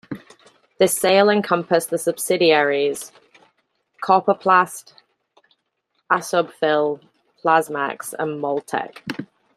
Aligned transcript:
This 0.79 0.97
sale 0.97 1.29
encompassed 1.29 1.91
the 1.91 1.99
subsidiaries 1.99 3.11
Corpoplast, 4.03 4.93
Asbofill, 6.11 7.01
Plasmax 7.45 8.15
and 8.17 8.41
Moldtec. 8.43 9.03